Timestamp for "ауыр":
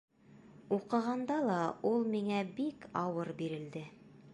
3.05-3.35